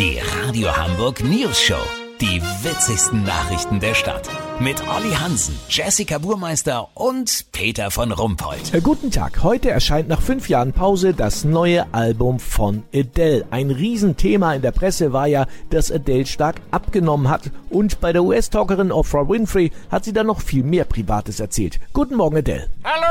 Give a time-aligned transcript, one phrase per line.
[0.00, 1.82] Die Radio Hamburg News Show.
[2.22, 4.30] Die witzigsten Nachrichten der Stadt.
[4.58, 8.72] Mit Olli Hansen, Jessica Burmeister und Peter von Rumpold.
[8.72, 9.42] Äh, Guten Tag.
[9.42, 13.44] Heute erscheint nach fünf Jahren Pause das neue Album von Adele.
[13.50, 17.50] Ein Riesenthema in der Presse war ja, dass Adele stark abgenommen hat.
[17.68, 21.78] Und bei der US-Talkerin Oprah Winfrey hat sie dann noch viel mehr Privates erzählt.
[21.92, 22.68] Guten Morgen, Adele.
[22.84, 23.09] Hallo!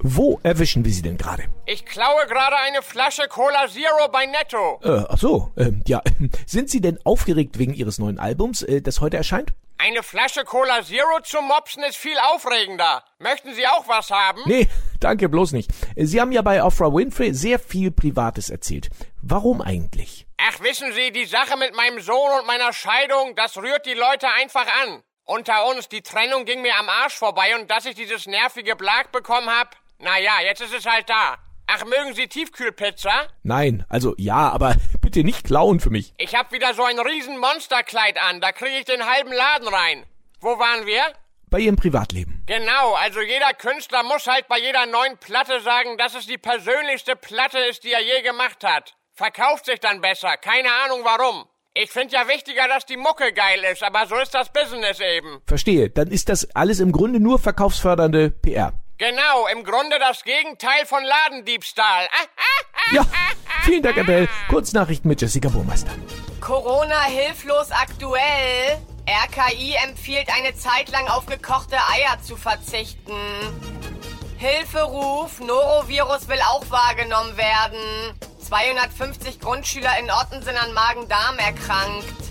[0.00, 1.44] Wo erwischen wir Sie denn gerade?
[1.66, 4.80] Ich klaue gerade eine Flasche Cola Zero bei Netto.
[4.82, 6.02] Äh, ach so, ähm, ja.
[6.46, 9.54] Sind Sie denn aufgeregt wegen Ihres neuen Albums, äh, das heute erscheint?
[9.76, 13.02] Eine Flasche Cola Zero zu mopsen ist viel aufregender.
[13.18, 14.40] Möchten Sie auch was haben?
[14.46, 14.68] Nee,
[15.00, 15.70] danke bloß nicht.
[15.96, 18.90] Sie haben ja bei Oprah Winfrey sehr viel Privates erzählt.
[19.22, 20.26] Warum eigentlich?
[20.36, 24.28] Ach, wissen Sie, die Sache mit meinem Sohn und meiner Scheidung, das rührt die Leute
[24.40, 25.02] einfach an.
[25.24, 29.12] Unter uns, die Trennung ging mir am Arsch vorbei und dass ich dieses nervige Blag
[29.12, 31.38] bekommen hab, naja, jetzt ist es halt da.
[31.66, 33.28] Ach, mögen Sie Tiefkühlpizza?
[33.42, 36.14] Nein, also ja, aber bitte nicht klauen für mich.
[36.16, 40.04] Ich hab wieder so ein riesen Monsterkleid an, da kriege ich den halben Laden rein.
[40.40, 41.02] Wo waren wir?
[41.50, 42.42] Bei Ihrem Privatleben.
[42.46, 47.16] Genau, also jeder Künstler muss halt bei jeder neuen Platte sagen, dass es die persönlichste
[47.16, 48.94] Platte ist, die er je gemacht hat.
[49.14, 51.44] Verkauft sich dann besser, keine Ahnung warum.
[51.74, 55.40] Ich find ja wichtiger, dass die Mucke geil ist, aber so ist das Business eben.
[55.46, 58.72] Verstehe, dann ist das alles im Grunde nur verkaufsfördernde PR.
[58.98, 62.08] Genau, im Grunde das Gegenteil von Ladendiebstahl.
[62.10, 63.06] Ah, ah, ah, Ja,
[63.62, 63.96] vielen Dank.
[63.96, 64.28] Adele.
[64.48, 65.92] Kurznachrichten mit Jessica Burmeister.
[66.40, 68.78] Corona hilflos aktuell.
[69.08, 73.14] RKI empfiehlt eine Zeit lang auf gekochte Eier zu verzichten.
[74.36, 78.18] Hilferuf, Norovirus will auch wahrgenommen werden.
[78.40, 82.27] 250 Grundschüler in Otten sind an Magen-Darm erkrankt.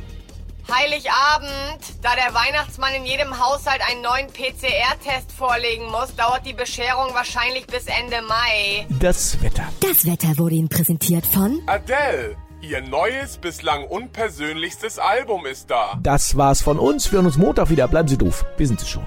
[0.72, 7.14] Heiligabend, da der Weihnachtsmann in jedem Haushalt einen neuen PCR-Test vorlegen muss, dauert die Bescherung
[7.14, 8.86] wahrscheinlich bis Ende Mai.
[9.00, 9.64] Das Wetter.
[9.80, 15.98] Das Wetter wurde Ihnen präsentiert von Adele, ihr neues, bislang unpersönlichstes Album ist da.
[16.04, 17.12] Das war's von uns.
[17.12, 17.88] Wir hören uns Montag wieder.
[17.88, 18.46] Bleiben Sie doof.
[18.58, 19.06] Wir sind es schon.